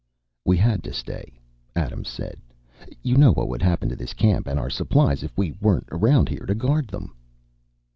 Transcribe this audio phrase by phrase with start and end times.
[0.43, 1.31] "We had to stay,"
[1.75, 2.39] Adams said.
[3.03, 6.27] "You know what would happen to this camp and our supplies if we weren't around
[6.27, 7.13] here to guard them."